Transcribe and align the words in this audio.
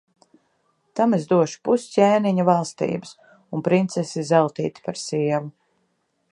Tam 0.99 1.11
es 1.17 1.27
došu 1.33 1.59
pus 1.69 1.85
ķēniņa 1.97 2.47
valstības 2.49 3.13
un 3.59 3.65
princesi 3.69 4.27
Zeltīti 4.33 4.89
par 4.89 5.01
sievu. 5.07 5.55